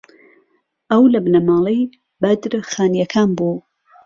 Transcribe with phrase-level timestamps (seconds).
[0.91, 1.81] ئەو لە بنەماڵەی
[2.21, 3.55] بەدرخانییەکان بوو